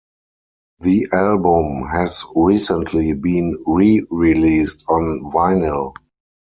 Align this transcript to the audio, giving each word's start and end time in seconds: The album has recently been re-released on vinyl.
The 0.79 1.05
album 1.13 1.87
has 1.89 2.25
recently 2.35 3.13
been 3.13 3.55
re-released 3.67 4.83
on 4.89 5.29
vinyl. 5.31 5.93